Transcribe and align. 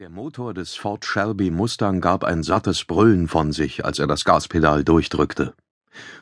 Der 0.00 0.10
Motor 0.10 0.54
des 0.54 0.76
Ford 0.76 1.04
Shelby 1.04 1.50
Mustang 1.50 2.00
gab 2.00 2.22
ein 2.22 2.44
sattes 2.44 2.84
Brüllen 2.84 3.26
von 3.26 3.50
sich, 3.50 3.84
als 3.84 3.98
er 3.98 4.06
das 4.06 4.24
Gaspedal 4.24 4.84
durchdrückte. 4.84 5.54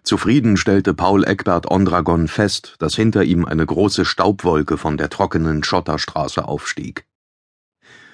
Zufrieden 0.02 0.56
stellte 0.56 0.94
Paul 0.94 1.24
Eckbert 1.24 1.70
Ondragon 1.70 2.26
fest, 2.26 2.76
dass 2.78 2.96
hinter 2.96 3.24
ihm 3.24 3.44
eine 3.44 3.66
große 3.66 4.06
Staubwolke 4.06 4.78
von 4.78 4.96
der 4.96 5.10
trockenen 5.10 5.62
Schotterstraße 5.62 6.48
aufstieg. 6.48 7.04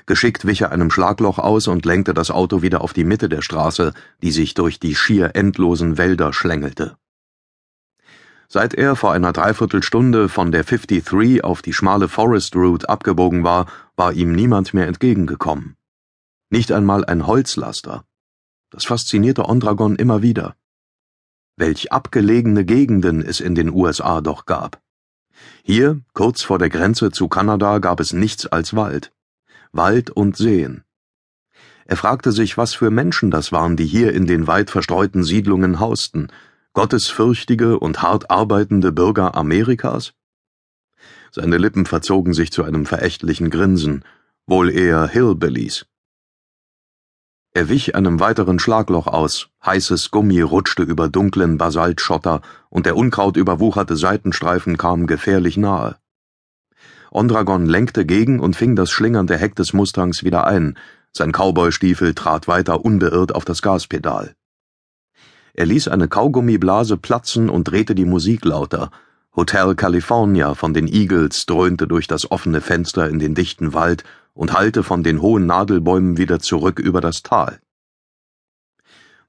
Geschickt 0.07 0.49
wich 0.49 0.63
er 0.63 0.73
einem 0.73 0.91
Schlagloch 0.91 1.39
aus 1.39 1.69
und 1.69 1.87
lenkte 1.87 2.13
das 2.13 2.33
Auto 2.33 2.63
wieder 2.63 2.81
auf 2.81 2.93
die 2.93 3.05
Mitte 3.05 3.29
der 3.29 3.43
Straße, 3.43 3.95
die 4.21 4.33
sich 4.33 4.55
durch 4.55 4.81
die 4.81 4.97
schier 4.97 5.37
endlosen 5.37 5.97
Wälder 5.97 6.33
schlängelte. 6.33 6.97
Seit 8.49 8.75
er 8.75 8.97
vor 8.97 9.13
einer 9.13 9.33
Dreiviertelstunde 9.33 10.29
von 10.29 10.53
der 10.53 10.65
53 10.65 11.43
auf 11.43 11.63
die 11.63 11.73
schmale 11.73 12.09
Forest 12.09 12.55
Route 12.55 12.87
abgebogen 12.87 13.45
war, 13.45 13.65
war 13.97 14.13
ihm 14.13 14.33
niemand 14.33 14.75
mehr 14.75 14.87
entgegengekommen. 14.87 15.77
Nicht 16.51 16.73
einmal 16.73 17.05
ein 17.05 17.27
Holzlaster. 17.27 18.05
Das 18.71 18.85
faszinierte 18.85 19.49
Ondragon 19.49 19.97
immer 19.97 20.23
wieder. 20.23 20.57
Welch 21.57 21.93
abgelegene 21.93 22.65
Gegenden 22.65 23.23
es 23.23 23.41
in 23.41 23.55
den 23.55 23.71
USA 23.71 24.21
doch 24.21 24.47
gab. 24.47 24.81
Hier, 25.63 26.01
kurz 26.15 26.43
vor 26.43 26.59
der 26.59 26.71
Grenze 26.71 27.11
zu 27.11 27.29
Kanada, 27.29 27.79
gab 27.79 28.01
es 28.01 28.13
nichts 28.13 28.47
als 28.47 28.75
Wald. 28.75 29.13
Wald 29.73 30.11
und 30.11 30.37
Seen. 30.37 30.85
Er 31.85 31.97
fragte 31.97 32.33
sich, 32.33 32.57
was 32.57 32.75
für 32.75 32.91
Menschen 32.91 33.31
das 33.31 33.53
waren, 33.53 33.77
die 33.77 33.87
hier 33.87 34.13
in 34.13 34.27
den 34.27 34.47
weit 34.47 34.71
verstreuten 34.71 35.25
Siedlungen 35.25 35.81
hausten, 35.81 36.29
gottesfürchtige 36.73 37.79
und 37.79 38.03
hart 38.03 38.31
arbeitende 38.31 38.93
Bürger 38.93 39.35
Amerikas? 39.35 40.15
Seine 41.35 41.57
Lippen 41.57 41.87
verzogen 41.87 42.35
sich 42.35 42.53
zu 42.53 42.63
einem 42.63 42.85
verächtlichen 42.85 43.49
Grinsen, 43.49 44.05
wohl 44.47 44.71
eher 44.71 45.09
Hillbillies. 45.09 45.87
Er 47.55 47.71
wich 47.71 47.95
einem 47.95 48.21
weiteren 48.21 48.59
Schlagloch 48.59 49.07
aus, 49.07 49.49
heißes 49.65 50.11
Gummi 50.11 50.43
rutschte 50.43 50.83
über 50.83 51.09
dunklen 51.09 51.57
Basaltschotter 51.57 52.43
und 52.69 52.85
der 52.85 52.97
unkrautüberwucherte 52.97 53.97
Seitenstreifen 53.97 54.77
kam 54.77 55.07
gefährlich 55.07 55.57
nahe. 55.57 55.97
Ondragon 57.11 57.65
lenkte 57.65 58.05
gegen 58.05 58.39
und 58.39 58.55
fing 58.55 58.77
das 58.77 58.91
schlingernde 58.91 59.39
Heck 59.39 59.57
des 59.57 59.73
Mustangs 59.73 60.25
wieder 60.25 60.47
ein, 60.47 60.79
sein 61.13 61.33
Cowboystiefel 61.33 62.15
trat 62.15 62.47
weiter 62.47 62.85
unbeirrt 62.85 63.35
auf 63.35 63.47
das 63.47 63.63
Gaspedal. 63.63 64.35
Er 65.55 65.65
ließ 65.65 65.89
eine 65.89 66.09
Kaugummiblase 66.09 66.99
platzen 66.99 67.49
und 67.49 67.65
drehte 67.65 67.95
die 67.95 68.07
Musik 68.07 68.45
lauter. 68.45 68.91
Hotel 69.35 69.75
California 69.75 70.55
von 70.55 70.75
den 70.75 70.87
Eagles 70.87 71.47
dröhnte 71.47 71.89
durch 71.89 72.07
das 72.07 72.31
offene 72.31 72.61
Fenster 72.61 73.09
in 73.09 73.19
den 73.19 73.35
dichten 73.35 73.73
Wald 73.73 74.05
und 74.35 74.53
hallte 74.53 74.83
von 74.83 75.03
den 75.03 75.23
hohen 75.23 75.47
Nadelbäumen 75.47 76.19
wieder 76.19 76.39
zurück 76.39 76.79
über 76.79 77.01
das 77.01 77.23
Tal. 77.23 77.61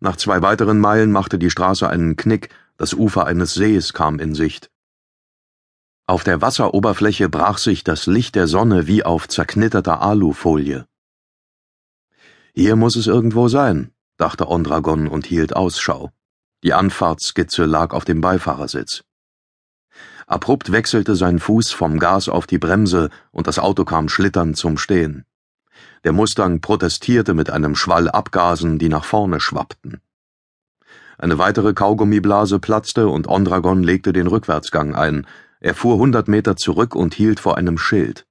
Nach 0.01 0.17
zwei 0.17 0.41
weiteren 0.41 0.79
Meilen 0.79 1.13
machte 1.13 1.39
die 1.39 1.49
Straße 1.49 1.89
einen 1.89 2.17
Knick, 2.17 2.49
das 2.75 2.93
Ufer 2.93 3.25
eines 3.25 3.53
Sees 3.53 3.93
kam 3.93 4.19
in 4.19 4.35
Sicht. 4.35 4.69
Auf 6.05 6.25
der 6.25 6.41
Wasseroberfläche 6.41 7.29
brach 7.29 7.57
sich 7.57 7.85
das 7.85 8.05
Licht 8.05 8.35
der 8.35 8.47
Sonne 8.47 8.87
wie 8.87 9.05
auf 9.05 9.29
zerknitterter 9.29 10.01
Alufolie. 10.01 10.85
Hier 12.53 12.75
muss 12.75 12.97
es 12.97 13.07
irgendwo 13.07 13.47
sein, 13.47 13.91
dachte 14.17 14.49
Ondragon 14.49 15.07
und 15.07 15.25
hielt 15.25 15.55
Ausschau. 15.55 16.11
Die 16.61 16.73
Anfahrtskizze 16.73 17.63
lag 17.63 17.93
auf 17.93 18.03
dem 18.03 18.19
Beifahrersitz. 18.19 19.05
Abrupt 20.27 20.71
wechselte 20.71 21.15
sein 21.15 21.39
Fuß 21.39 21.71
vom 21.71 21.99
Gas 21.99 22.29
auf 22.29 22.47
die 22.47 22.57
Bremse 22.57 23.09
und 23.31 23.47
das 23.47 23.59
Auto 23.59 23.85
kam 23.85 24.09
schlitternd 24.09 24.57
zum 24.57 24.77
Stehen. 24.77 25.25
Der 26.03 26.13
Mustang 26.13 26.61
protestierte 26.61 27.33
mit 27.33 27.49
einem 27.49 27.75
Schwall 27.75 28.09
Abgasen, 28.09 28.79
die 28.79 28.89
nach 28.89 29.05
vorne 29.05 29.39
schwappten. 29.39 30.01
Eine 31.17 31.37
weitere 31.37 31.73
Kaugummiblase 31.73 32.59
platzte 32.59 33.07
und 33.07 33.27
Ondragon 33.27 33.83
legte 33.83 34.13
den 34.13 34.27
Rückwärtsgang 34.27 34.95
ein. 34.95 35.27
Er 35.59 35.75
fuhr 35.75 35.97
hundert 35.97 36.27
Meter 36.27 36.55
zurück 36.55 36.95
und 36.95 37.13
hielt 37.13 37.39
vor 37.39 37.57
einem 37.57 37.77
Schild. 37.77 38.25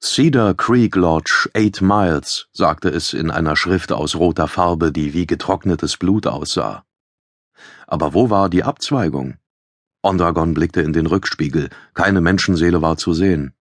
Cedar 0.00 0.54
Creek 0.54 0.94
Lodge, 0.94 1.50
eight 1.54 1.80
miles, 1.82 2.48
sagte 2.52 2.88
es 2.88 3.12
in 3.12 3.32
einer 3.32 3.56
Schrift 3.56 3.90
aus 3.90 4.14
roter 4.14 4.46
Farbe, 4.46 4.92
die 4.92 5.12
wie 5.12 5.26
getrocknetes 5.26 5.96
Blut 5.96 6.26
aussah. 6.26 6.84
Aber 7.88 8.14
wo 8.14 8.30
war 8.30 8.48
die 8.48 8.62
Abzweigung? 8.62 9.38
Ondragon 10.02 10.54
blickte 10.54 10.80
in 10.80 10.92
den 10.92 11.06
Rückspiegel, 11.06 11.70
keine 11.94 12.20
Menschenseele 12.20 12.82
war 12.82 12.96
zu 12.96 13.12
sehen. 13.12 13.52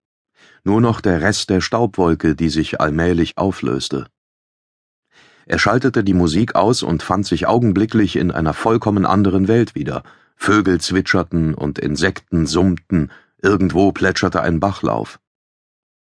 Nur 0.64 0.82
noch 0.82 1.02
der 1.02 1.22
Rest 1.22 1.50
der 1.50 1.62
Staubwolke, 1.62 2.36
die 2.36 2.50
sich 2.50 2.80
allmählich 2.80 3.38
auflöste. 3.38 4.08
Er 5.46 5.60
schaltete 5.60 6.04
die 6.04 6.14
Musik 6.14 6.56
aus 6.56 6.84
und 6.84 7.04
fand 7.04 7.26
sich 7.26 7.48
augenblicklich 7.48 8.16
in 8.16 8.32
einer 8.32 8.54
vollkommen 8.54 9.06
anderen 9.06 9.48
Welt 9.48 9.76
wieder. 9.76 10.04
Vögel 10.36 10.82
zwitscherten 10.82 11.54
und 11.54 11.80
Insekten 11.80 12.46
summten, 12.46 13.12
irgendwo 13.42 13.92
plätscherte 13.92 14.42
ein 14.42 14.60
Bachlauf 14.60 15.20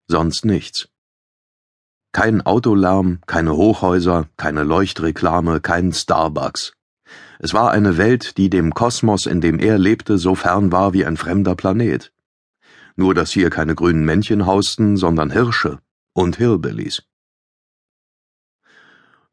sonst 0.09 0.45
nichts. 0.45 0.89
Kein 2.13 2.41
Autolärm, 2.43 3.21
keine 3.27 3.57
Hochhäuser, 3.57 4.29
keine 4.37 4.63
Leuchtreklame, 4.63 5.61
kein 5.61 5.93
Starbucks. 5.93 6.73
Es 7.39 7.53
war 7.53 7.71
eine 7.71 7.97
Welt, 7.99 8.39
die 8.39 8.51
dem 8.51 8.73
Kosmos, 8.75 9.27
in 9.27 9.41
dem 9.41 9.59
er 9.59 9.79
lebte, 9.79 10.19
so 10.19 10.35
fern 10.35 10.73
war 10.73 10.93
wie 10.93 11.05
ein 11.05 11.17
fremder 11.17 11.55
Planet. 11.55 12.13
Nur 12.97 13.15
dass 13.15 13.31
hier 13.31 13.51
keine 13.51 13.75
grünen 13.75 14.05
Männchen 14.05 14.47
hausten, 14.47 14.97
sondern 14.97 15.31
Hirsche 15.31 15.81
und 16.15 16.37
Hillbillies. 16.37 17.03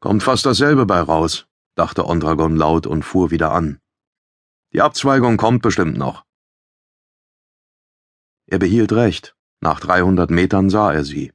Kommt 0.00 0.22
fast 0.22 0.44
dasselbe 0.44 0.84
bei 0.84 1.00
raus, 1.00 1.46
dachte 1.74 2.06
Ondragon 2.06 2.56
laut 2.56 2.86
und 2.86 3.04
fuhr 3.04 3.30
wieder 3.30 3.52
an. 3.52 3.80
Die 4.74 4.82
Abzweigung 4.82 5.38
kommt 5.38 5.62
bestimmt 5.62 5.96
noch. 5.96 6.24
Er 8.46 8.58
behielt 8.58 8.92
recht. 8.92 9.34
Nach 9.60 9.80
dreihundert 9.80 10.30
Metern 10.30 10.68
sah 10.68 10.92
er 10.92 11.04
sie. 11.04 11.32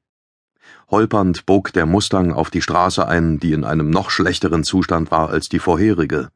Holpernd 0.92 1.48
bog 1.48 1.74
der 1.74 1.88
Mustang 1.88 2.32
auf 2.32 2.52
die 2.52 2.62
Straße 2.62 3.08
ein, 3.08 3.40
die 3.40 3.54
in 3.54 3.64
einem 3.64 3.90
noch 3.90 4.12
schlechteren 4.12 4.64
Zustand 4.64 5.10
war 5.10 5.30
als 5.30 5.50
die 5.50 5.58
vorherige. 5.58 6.30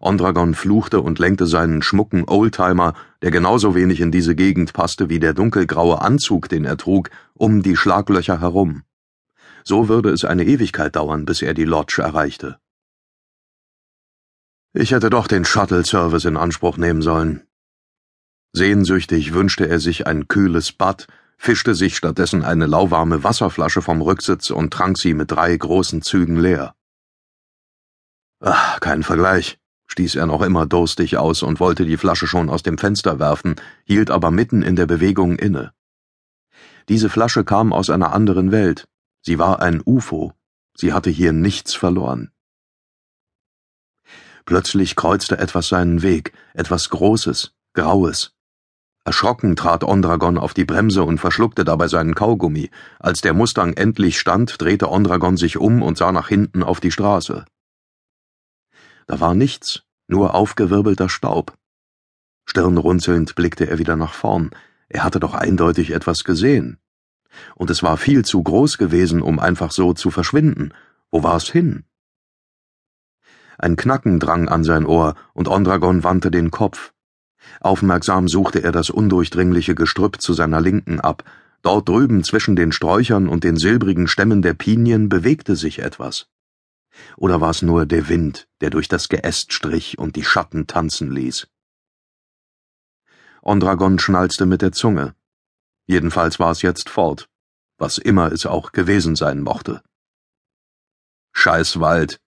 Ondragon 0.00 0.54
fluchte 0.54 1.00
und 1.00 1.18
lenkte 1.18 1.46
seinen 1.46 1.82
schmucken 1.82 2.28
Oldtimer, 2.28 2.94
der 3.22 3.30
genauso 3.30 3.74
wenig 3.74 4.00
in 4.00 4.10
diese 4.10 4.34
Gegend 4.34 4.72
passte 4.72 5.08
wie 5.08 5.20
der 5.20 5.34
dunkelgraue 5.34 6.00
Anzug, 6.00 6.48
den 6.48 6.64
er 6.64 6.76
trug, 6.76 7.10
um 7.34 7.62
die 7.62 7.76
Schlaglöcher 7.76 8.40
herum. 8.40 8.82
So 9.64 9.88
würde 9.88 10.10
es 10.10 10.24
eine 10.24 10.44
Ewigkeit 10.44 10.96
dauern, 10.96 11.24
bis 11.24 11.42
er 11.42 11.54
die 11.54 11.64
Lodge 11.64 12.02
erreichte. 12.02 12.58
Ich 14.72 14.92
hätte 14.92 15.10
doch 15.10 15.26
den 15.26 15.44
Shuttle-Service 15.44 16.26
in 16.26 16.36
Anspruch 16.36 16.76
nehmen 16.76 17.02
sollen, 17.02 17.46
Sehnsüchtig 18.56 19.34
wünschte 19.34 19.68
er 19.68 19.80
sich 19.80 20.06
ein 20.06 20.28
kühles 20.28 20.72
Bad, 20.72 21.08
fischte 21.36 21.74
sich 21.74 21.94
stattdessen 21.94 22.42
eine 22.42 22.64
lauwarme 22.64 23.22
Wasserflasche 23.22 23.82
vom 23.82 24.00
Rücksitz 24.00 24.48
und 24.48 24.72
trank 24.72 24.96
sie 24.96 25.12
mit 25.12 25.30
drei 25.30 25.54
großen 25.54 26.00
Zügen 26.00 26.36
leer. 26.36 26.74
Ach, 28.40 28.80
kein 28.80 29.02
Vergleich, 29.02 29.58
stieß 29.86 30.16
er 30.16 30.26
noch 30.26 30.42
immer 30.42 30.66
durstig 30.66 31.16
aus 31.16 31.42
und 31.42 31.60
wollte 31.60 31.84
die 31.84 31.96
Flasche 31.96 32.26
schon 32.26 32.48
aus 32.50 32.62
dem 32.62 32.78
Fenster 32.78 33.18
werfen, 33.18 33.56
hielt 33.84 34.10
aber 34.10 34.30
mitten 34.30 34.62
in 34.62 34.76
der 34.76 34.86
Bewegung 34.86 35.36
inne. 35.36 35.72
Diese 36.88 37.08
Flasche 37.08 37.44
kam 37.44 37.72
aus 37.72 37.90
einer 37.90 38.12
anderen 38.12 38.52
Welt. 38.52 38.86
Sie 39.22 39.38
war 39.38 39.60
ein 39.60 39.82
UFO. 39.84 40.32
Sie 40.76 40.92
hatte 40.92 41.10
hier 41.10 41.32
nichts 41.32 41.74
verloren. 41.74 42.30
Plötzlich 44.44 44.94
kreuzte 44.94 45.38
etwas 45.38 45.68
seinen 45.68 46.02
Weg, 46.02 46.32
etwas 46.54 46.90
Großes, 46.90 47.52
Graues. 47.74 48.32
Erschrocken 49.04 49.56
trat 49.56 49.82
Ondragon 49.84 50.38
auf 50.38 50.54
die 50.54 50.64
Bremse 50.64 51.02
und 51.04 51.18
verschluckte 51.18 51.64
dabei 51.64 51.88
seinen 51.88 52.14
Kaugummi. 52.14 52.70
Als 52.98 53.20
der 53.20 53.34
Mustang 53.34 53.72
endlich 53.72 54.18
stand, 54.18 54.60
drehte 54.60 54.90
Ondragon 54.90 55.36
sich 55.36 55.58
um 55.58 55.82
und 55.82 55.96
sah 55.96 56.12
nach 56.12 56.28
hinten 56.28 56.62
auf 56.62 56.80
die 56.80 56.92
Straße. 56.92 57.44
Da 59.06 59.20
war 59.20 59.34
nichts, 59.34 59.82
nur 60.08 60.34
aufgewirbelter 60.34 61.08
Staub. 61.08 61.56
Stirnrunzelnd 62.44 63.34
blickte 63.34 63.68
er 63.68 63.78
wieder 63.78 63.96
nach 63.96 64.14
vorn. 64.14 64.50
Er 64.88 65.04
hatte 65.04 65.20
doch 65.20 65.34
eindeutig 65.34 65.90
etwas 65.90 66.24
gesehen. 66.24 66.78
Und 67.54 67.70
es 67.70 67.82
war 67.82 67.96
viel 67.96 68.24
zu 68.24 68.42
groß 68.42 68.78
gewesen, 68.78 69.20
um 69.22 69.38
einfach 69.38 69.72
so 69.72 69.92
zu 69.92 70.10
verschwinden. 70.10 70.72
Wo 71.10 71.22
war 71.22 71.36
es 71.36 71.50
hin? 71.50 71.84
Ein 73.58 73.76
Knacken 73.76 74.20
drang 74.20 74.48
an 74.48 74.64
sein 74.64 74.86
Ohr, 74.86 75.14
und 75.32 75.48
Ondragon 75.48 76.04
wandte 76.04 76.30
den 76.30 76.50
Kopf. 76.50 76.92
Aufmerksam 77.60 78.28
suchte 78.28 78.62
er 78.62 78.72
das 78.72 78.90
undurchdringliche 78.90 79.74
Gestrüpp 79.74 80.20
zu 80.20 80.34
seiner 80.34 80.60
Linken 80.60 81.00
ab. 81.00 81.24
Dort 81.62 81.88
drüben 81.88 82.22
zwischen 82.22 82.54
den 82.54 82.72
Sträuchern 82.72 83.28
und 83.28 83.44
den 83.44 83.56
silbrigen 83.56 84.08
Stämmen 84.08 84.42
der 84.42 84.54
Pinien 84.54 85.08
bewegte 85.08 85.56
sich 85.56 85.78
etwas. 85.78 86.28
Oder 87.16 87.40
war 87.40 87.50
es 87.50 87.62
nur 87.62 87.86
der 87.86 88.08
Wind, 88.08 88.48
der 88.60 88.70
durch 88.70 88.88
das 88.88 89.08
Geäst 89.08 89.52
strich 89.52 89.98
und 89.98 90.16
die 90.16 90.24
Schatten 90.24 90.66
tanzen 90.66 91.10
ließ? 91.10 91.48
Ondragon 93.42 93.98
schnalzte 93.98 94.46
mit 94.46 94.62
der 94.62 94.72
Zunge. 94.72 95.14
Jedenfalls 95.86 96.38
war 96.38 96.50
es 96.50 96.62
jetzt 96.62 96.88
fort. 96.88 97.28
was 97.78 97.98
immer 97.98 98.32
es 98.32 98.46
auch 98.46 98.72
gewesen 98.72 99.16
sein 99.16 99.42
mochte. 99.42 99.82
Scheiß 101.32 101.80
Wald. 101.80 102.20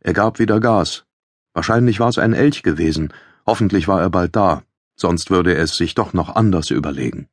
Er 0.00 0.12
gab 0.12 0.38
wieder 0.38 0.60
Gas. 0.60 1.04
Wahrscheinlich 1.52 2.00
war 2.00 2.08
es 2.08 2.18
ein 2.18 2.32
Elch 2.32 2.62
gewesen, 2.62 3.12
hoffentlich 3.46 3.86
war 3.88 4.00
er 4.00 4.10
bald 4.10 4.34
da, 4.34 4.62
sonst 4.96 5.30
würde 5.30 5.54
er 5.54 5.62
es 5.62 5.76
sich 5.76 5.94
doch 5.94 6.12
noch 6.12 6.34
anders 6.34 6.70
überlegen. 6.70 7.28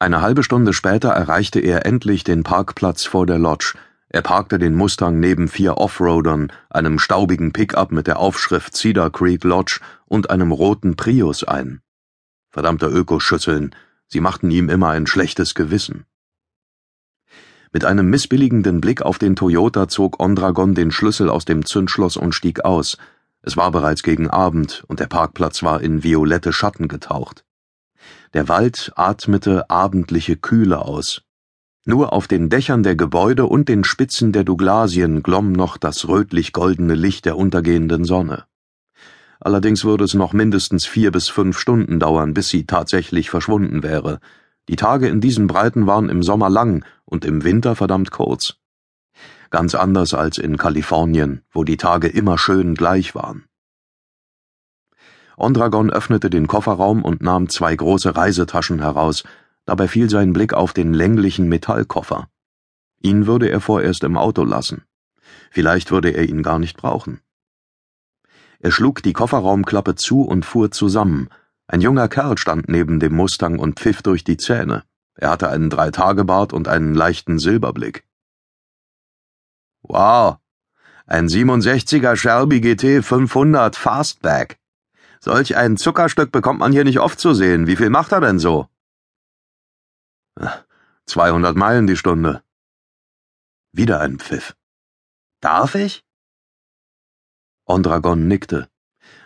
Eine 0.00 0.20
halbe 0.20 0.44
Stunde 0.44 0.72
später 0.74 1.08
erreichte 1.08 1.58
er 1.58 1.84
endlich 1.84 2.22
den 2.22 2.44
Parkplatz 2.44 3.04
vor 3.04 3.26
der 3.26 3.38
Lodge. 3.38 3.74
Er 4.08 4.22
parkte 4.22 4.60
den 4.60 4.76
Mustang 4.76 5.18
neben 5.18 5.48
vier 5.48 5.76
Offroadern, 5.76 6.52
einem 6.70 7.00
staubigen 7.00 7.52
Pickup 7.52 7.90
mit 7.90 8.06
der 8.06 8.20
Aufschrift 8.20 8.76
Cedar 8.76 9.10
Creek 9.10 9.42
Lodge 9.42 9.80
und 10.06 10.30
einem 10.30 10.52
roten 10.52 10.94
Prius 10.94 11.42
ein. 11.42 11.80
Verdammte 12.48 12.86
Ökoschüsseln, 12.86 13.74
sie 14.06 14.20
machten 14.20 14.52
ihm 14.52 14.68
immer 14.68 14.90
ein 14.90 15.08
schlechtes 15.08 15.56
Gewissen. 15.56 16.04
Mit 17.72 17.84
einem 17.84 18.08
missbilligenden 18.08 18.80
Blick 18.80 19.02
auf 19.02 19.18
den 19.18 19.34
Toyota 19.34 19.88
zog 19.88 20.22
Ondragon 20.22 20.74
den 20.74 20.92
Schlüssel 20.92 21.28
aus 21.28 21.44
dem 21.44 21.66
Zündschloss 21.66 22.16
und 22.16 22.36
stieg 22.36 22.64
aus. 22.64 22.98
Es 23.42 23.56
war 23.56 23.72
bereits 23.72 24.04
gegen 24.04 24.30
Abend 24.30 24.84
und 24.86 25.00
der 25.00 25.08
Parkplatz 25.08 25.64
war 25.64 25.80
in 25.80 26.04
violette 26.04 26.52
Schatten 26.52 26.86
getaucht. 26.86 27.44
Der 28.34 28.48
Wald 28.48 28.92
atmete 28.96 29.70
abendliche 29.70 30.36
Kühle 30.36 30.80
aus. 30.80 31.22
Nur 31.84 32.12
auf 32.12 32.28
den 32.28 32.50
Dächern 32.50 32.82
der 32.82 32.96
Gebäude 32.96 33.46
und 33.46 33.68
den 33.68 33.82
Spitzen 33.82 34.32
der 34.32 34.44
Douglasien 34.44 35.22
glomm 35.22 35.52
noch 35.52 35.78
das 35.78 36.06
rötlich-goldene 36.06 36.94
Licht 36.94 37.24
der 37.24 37.36
untergehenden 37.36 38.04
Sonne. 38.04 38.44
Allerdings 39.40 39.84
würde 39.84 40.04
es 40.04 40.14
noch 40.14 40.32
mindestens 40.32 40.84
vier 40.84 41.10
bis 41.12 41.28
fünf 41.28 41.58
Stunden 41.58 41.98
dauern, 41.98 42.34
bis 42.34 42.50
sie 42.50 42.66
tatsächlich 42.66 43.30
verschwunden 43.30 43.82
wäre. 43.82 44.20
Die 44.68 44.76
Tage 44.76 45.08
in 45.08 45.22
diesen 45.22 45.46
Breiten 45.46 45.86
waren 45.86 46.10
im 46.10 46.22
Sommer 46.22 46.50
lang 46.50 46.84
und 47.06 47.24
im 47.24 47.42
Winter 47.42 47.74
verdammt 47.74 48.10
kurz. 48.10 48.56
Ganz 49.50 49.74
anders 49.74 50.12
als 50.12 50.36
in 50.36 50.58
Kalifornien, 50.58 51.40
wo 51.50 51.64
die 51.64 51.78
Tage 51.78 52.08
immer 52.08 52.36
schön 52.36 52.74
gleich 52.74 53.14
waren. 53.14 53.47
Ondragon 55.38 55.90
öffnete 55.90 56.30
den 56.30 56.48
Kofferraum 56.48 57.04
und 57.04 57.22
nahm 57.22 57.48
zwei 57.48 57.74
große 57.74 58.16
Reisetaschen 58.16 58.80
heraus, 58.80 59.22
dabei 59.64 59.86
fiel 59.86 60.10
sein 60.10 60.32
Blick 60.32 60.52
auf 60.52 60.72
den 60.72 60.92
länglichen 60.92 61.48
Metallkoffer. 61.48 62.28
Ihn 63.00 63.26
würde 63.26 63.48
er 63.48 63.60
vorerst 63.60 64.02
im 64.02 64.16
Auto 64.16 64.42
lassen. 64.42 64.82
Vielleicht 65.50 65.90
würde 65.90 66.10
er 66.10 66.28
ihn 66.28 66.42
gar 66.42 66.58
nicht 66.58 66.76
brauchen. 66.76 67.20
Er 68.58 68.72
schlug 68.72 69.02
die 69.02 69.12
Kofferraumklappe 69.12 69.94
zu 69.94 70.22
und 70.22 70.44
fuhr 70.44 70.72
zusammen, 70.72 71.28
ein 71.70 71.82
junger 71.82 72.08
Kerl 72.08 72.38
stand 72.38 72.68
neben 72.70 72.98
dem 72.98 73.14
Mustang 73.14 73.58
und 73.58 73.78
pfiff 73.78 74.00
durch 74.00 74.24
die 74.24 74.38
Zähne. 74.38 74.84
Er 75.14 75.30
hatte 75.30 75.50
einen 75.50 75.68
Dreitagebart 75.68 76.54
und 76.54 76.66
einen 76.66 76.94
leichten 76.94 77.38
Silberblick. 77.38 78.04
Wow, 79.82 80.38
ein 81.06 81.28
67er 81.28 82.16
Shelby 82.16 82.60
GT 82.60 83.04
500 83.04 83.76
Fastback. 83.76 84.57
Solch 85.20 85.56
ein 85.56 85.76
Zuckerstück 85.76 86.32
bekommt 86.32 86.60
man 86.60 86.72
hier 86.72 86.84
nicht 86.84 87.00
oft 87.00 87.18
zu 87.18 87.34
sehen. 87.34 87.66
Wie 87.66 87.76
viel 87.76 87.90
macht 87.90 88.12
er 88.12 88.20
denn 88.20 88.38
so? 88.38 88.68
200 91.06 91.56
Meilen 91.56 91.86
die 91.86 91.96
Stunde. 91.96 92.42
Wieder 93.72 94.00
ein 94.00 94.18
Pfiff. 94.18 94.56
Darf 95.40 95.74
ich? 95.74 96.04
Ondragon 97.66 98.28
nickte. 98.28 98.68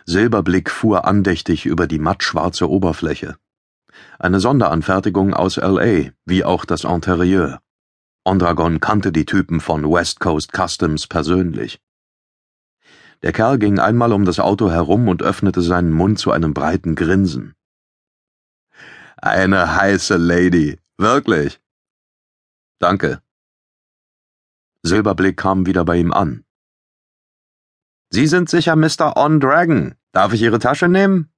Silberblick 0.05 0.69
fuhr 0.69 1.05
andächtig 1.05 1.65
über 1.65 1.87
die 1.87 1.99
mattschwarze 1.99 2.69
Oberfläche. 2.69 3.37
Eine 4.19 4.39
Sonderanfertigung 4.39 5.33
aus 5.33 5.57
L.A., 5.57 6.11
wie 6.25 6.43
auch 6.43 6.65
das 6.65 6.83
Interieur. 6.83 7.61
Ondragon 8.25 8.79
kannte 8.79 9.11
die 9.11 9.25
Typen 9.25 9.59
von 9.59 9.83
West 9.91 10.19
Coast 10.19 10.51
Customs 10.53 11.07
persönlich. 11.07 11.81
Der 13.23 13.31
Kerl 13.31 13.57
ging 13.57 13.79
einmal 13.79 14.11
um 14.11 14.25
das 14.25 14.39
Auto 14.39 14.69
herum 14.69 15.07
und 15.07 15.23
öffnete 15.23 15.61
seinen 15.61 15.91
Mund 15.91 16.19
zu 16.19 16.31
einem 16.31 16.53
breiten 16.53 16.95
Grinsen. 16.95 17.55
Eine 19.15 19.77
heiße 19.77 20.17
Lady, 20.17 20.79
wirklich. 20.97 21.61
Danke. 22.79 23.21
Silberblick 24.83 25.37
kam 25.37 25.65
wieder 25.65 25.85
bei 25.85 25.97
ihm 25.97 26.11
an. 26.11 26.43
Sie 28.09 28.27
sind 28.27 28.49
sicher 28.49 28.75
Mr. 28.75 29.15
On 29.15 29.39
Dragon. 29.39 29.95
Darf 30.11 30.33
ich 30.33 30.41
Ihre 30.41 30.59
Tasche 30.59 30.89
nehmen? 30.89 31.33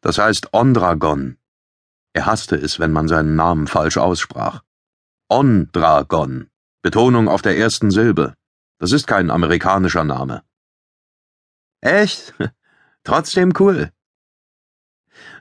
Das 0.00 0.18
heißt 0.18 0.52
Ondragon. 0.52 1.38
Er 2.12 2.26
hasste 2.26 2.56
es, 2.56 2.80
wenn 2.80 2.90
man 2.90 3.06
seinen 3.06 3.36
Namen 3.36 3.68
falsch 3.68 3.98
aussprach. 3.98 4.64
Ondragon. 5.28 6.50
Betonung 6.82 7.28
auf 7.28 7.42
der 7.42 7.56
ersten 7.56 7.90
Silbe. 7.90 8.34
Das 8.80 8.92
ist 8.92 9.06
kein 9.06 9.30
amerikanischer 9.30 10.04
Name. 10.04 10.42
Echt? 11.82 12.34
Trotzdem 13.04 13.52
cool. 13.58 13.92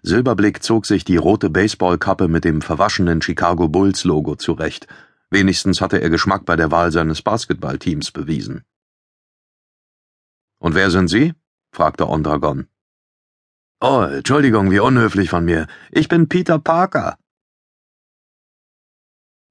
Silberblick 0.03 0.61
zog 0.61 0.85
sich 0.85 1.05
die 1.05 1.15
rote 1.15 1.49
Baseballkappe 1.49 2.27
mit 2.27 2.43
dem 2.43 2.61
verwaschenen 2.61 3.21
Chicago 3.21 3.69
Bulls 3.69 4.03
Logo 4.03 4.35
zurecht. 4.35 4.87
Wenigstens 5.29 5.79
hatte 5.79 6.01
er 6.01 6.09
Geschmack 6.09 6.45
bei 6.45 6.57
der 6.57 6.69
Wahl 6.71 6.91
seines 6.91 7.21
Basketballteams 7.21 8.11
bewiesen. 8.11 8.65
Und 10.59 10.75
wer 10.75 10.91
sind 10.91 11.07
Sie? 11.07 11.33
fragte 11.71 12.09
Ondragon. 12.09 12.67
Oh, 13.79 14.01
Entschuldigung, 14.01 14.69
wie 14.71 14.79
unhöflich 14.79 15.29
von 15.29 15.45
mir. 15.45 15.67
Ich 15.91 16.09
bin 16.09 16.27
Peter 16.27 16.59
Parker. 16.59 17.17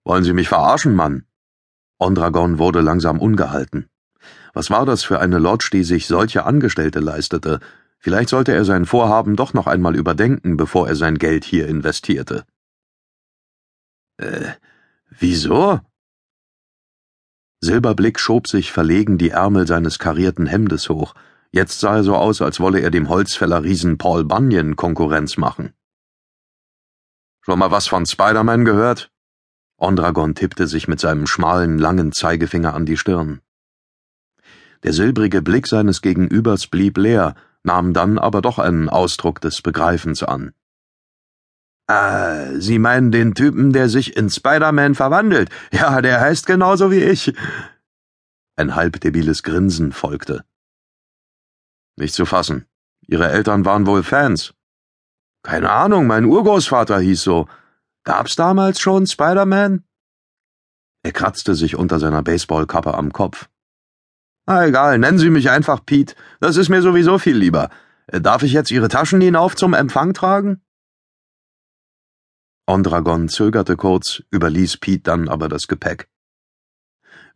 Wollen 0.04 0.24
Sie 0.24 0.34
mich 0.34 0.48
verarschen, 0.48 0.94
Mann? 0.94 1.27
Ondragon 1.98 2.58
wurde 2.58 2.80
langsam 2.80 3.20
ungehalten. 3.20 3.88
Was 4.54 4.70
war 4.70 4.86
das 4.86 5.04
für 5.04 5.20
eine 5.20 5.38
Lodge, 5.38 5.70
die 5.72 5.84
sich 5.84 6.06
solche 6.06 6.44
Angestellte 6.44 7.00
leistete? 7.00 7.60
Vielleicht 7.98 8.28
sollte 8.28 8.52
er 8.52 8.64
sein 8.64 8.86
Vorhaben 8.86 9.36
doch 9.36 9.54
noch 9.54 9.66
einmal 9.66 9.96
überdenken, 9.96 10.56
bevor 10.56 10.88
er 10.88 10.94
sein 10.94 11.18
Geld 11.18 11.44
hier 11.44 11.66
investierte. 11.66 12.44
Äh, 14.16 14.52
wieso? 15.10 15.80
Silberblick 17.60 18.20
schob 18.20 18.46
sich 18.46 18.70
verlegen 18.70 19.18
die 19.18 19.30
Ärmel 19.30 19.66
seines 19.66 19.98
karierten 19.98 20.46
Hemdes 20.46 20.88
hoch. 20.88 21.14
Jetzt 21.50 21.80
sah 21.80 21.96
er 21.96 22.04
so 22.04 22.14
aus, 22.14 22.40
als 22.40 22.60
wolle 22.60 22.80
er 22.80 22.90
dem 22.90 23.08
Holzfäller 23.08 23.64
Riesen 23.64 23.98
Paul 23.98 24.24
Bunyan 24.24 24.76
Konkurrenz 24.76 25.36
machen. 25.36 25.72
Schon 27.40 27.58
mal 27.58 27.70
was 27.70 27.88
von 27.88 28.06
Spider-Man 28.06 28.64
gehört? 28.64 29.10
Ondragon 29.78 30.34
tippte 30.34 30.66
sich 30.66 30.88
mit 30.88 30.98
seinem 30.98 31.26
schmalen, 31.26 31.78
langen 31.78 32.12
Zeigefinger 32.12 32.74
an 32.74 32.84
die 32.84 32.96
Stirn. 32.96 33.40
Der 34.82 34.92
silbrige 34.92 35.40
Blick 35.40 35.68
seines 35.68 36.02
Gegenübers 36.02 36.66
blieb 36.66 36.98
leer, 36.98 37.34
nahm 37.62 37.94
dann 37.94 38.18
aber 38.18 38.42
doch 38.42 38.58
einen 38.58 38.88
Ausdruck 38.88 39.40
des 39.40 39.62
Begreifens 39.62 40.22
an. 40.22 40.52
Ah, 41.86 42.52
Sie 42.58 42.78
meinen 42.78 43.12
den 43.12 43.34
Typen, 43.34 43.72
der 43.72 43.88
sich 43.88 44.16
in 44.16 44.28
Spider-Man 44.28 44.94
verwandelt? 44.94 45.48
Ja, 45.72 46.02
der 46.02 46.20
heißt 46.20 46.46
genauso 46.46 46.90
wie 46.90 47.02
ich. 47.02 47.32
Ein 48.56 48.74
halbdebiles 48.74 49.42
Grinsen 49.42 49.92
folgte. 49.92 50.44
Nicht 51.96 52.14
zu 52.14 52.26
fassen. 52.26 52.66
Ihre 53.06 53.28
Eltern 53.28 53.64
waren 53.64 53.86
wohl 53.86 54.02
Fans. 54.02 54.52
Keine 55.42 55.70
Ahnung, 55.70 56.06
mein 56.06 56.24
Urgroßvater 56.24 56.98
hieß 56.98 57.22
so. 57.22 57.48
Gab's 58.08 58.36
damals 58.36 58.80
schon 58.80 59.06
Spider-Man? 59.06 59.84
Er 61.02 61.12
kratzte 61.12 61.54
sich 61.54 61.76
unter 61.76 61.98
seiner 61.98 62.22
Baseballkappe 62.22 62.94
am 62.94 63.12
Kopf. 63.12 63.50
Na 64.46 64.66
egal, 64.66 64.98
nennen 64.98 65.18
Sie 65.18 65.28
mich 65.28 65.50
einfach 65.50 65.84
Pete. 65.84 66.14
Das 66.40 66.56
ist 66.56 66.70
mir 66.70 66.80
sowieso 66.80 67.18
viel 67.18 67.36
lieber. 67.36 67.68
Darf 68.06 68.42
ich 68.44 68.52
jetzt 68.52 68.70
Ihre 68.70 68.88
Taschen 68.88 69.20
hinauf 69.20 69.56
zum 69.56 69.74
Empfang 69.74 70.14
tragen? 70.14 70.62
Ondragon 72.66 73.28
zögerte 73.28 73.76
kurz, 73.76 74.22
überließ 74.30 74.78
Pete 74.78 75.02
dann 75.02 75.28
aber 75.28 75.50
das 75.50 75.68
Gepäck. 75.68 76.08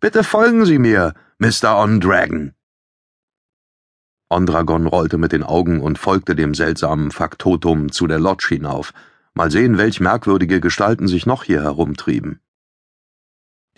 Bitte 0.01 0.25
folgen 0.25 0.65
Sie 0.65 0.79
mir, 0.79 1.13
Mr. 1.37 1.77
Ondragon. 1.77 2.55
Ondragon 4.31 4.87
rollte 4.87 5.19
mit 5.19 5.33
den 5.33 5.43
Augen 5.43 5.83
und 5.83 5.99
folgte 5.99 6.35
dem 6.35 6.55
seltsamen 6.55 7.11
Faktotum 7.11 7.93
zu 7.93 8.07
der 8.07 8.19
Lodge 8.19 8.47
hinauf. 8.49 8.95
Mal 9.35 9.51
sehen, 9.51 9.79
welch 9.79 9.99
merkwürdige 9.99 10.61
Gestalten 10.61 11.09
sich 11.09 11.25
noch 11.25 11.45
hier 11.45 11.63
herumtrieben. 11.63 12.41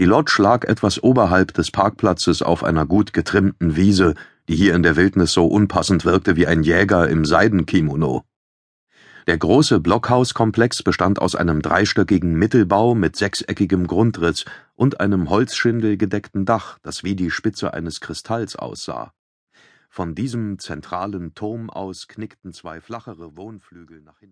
Die 0.01 0.05
Lodge 0.05 0.43
lag 0.43 0.65
etwas 0.65 1.01
oberhalb 1.01 1.55
des 1.55 1.71
Parkplatzes 1.71 2.43
auf 2.43 2.65
einer 2.65 2.87
gut 2.87 3.13
getrimmten 3.13 3.77
Wiese, 3.77 4.15
die 4.49 4.57
hier 4.57 4.75
in 4.75 4.83
der 4.83 4.97
Wildnis 4.97 5.33
so 5.33 5.47
unpassend 5.47 6.05
wirkte 6.05 6.35
wie 6.35 6.49
ein 6.49 6.65
Jäger 6.65 7.09
im 7.09 7.25
Seidenkimono. 7.25 8.25
Der 9.29 9.39
große 9.39 9.79
Blockhauskomplex 9.79 10.83
bestand 10.83 11.23
aus 11.23 11.37
einem 11.37 11.63
dreistöckigen 11.63 12.35
Mittelbau 12.35 12.97
mit 12.97 13.15
sechseckigem 13.15 13.87
Grundriss 13.87 14.45
und 14.75 14.99
einem 14.99 15.31
holzschindelgedeckten 15.31 16.45
Dach, 16.45 16.79
das 16.83 17.05
wie 17.05 17.15
die 17.15 17.31
Spitze 17.31 17.73
eines 17.73 18.01
Kristalls 18.01 18.57
aussah. 18.57 19.13
Von 19.89 20.17
diesem 20.17 20.59
zentralen 20.59 21.37
Turm 21.37 21.71
aus 21.71 22.09
knickten 22.09 22.53
zwei 22.53 22.81
flachere 22.81 23.37
Wohnflügel 23.37 24.01
nach 24.03 24.19
hinten 24.19 24.23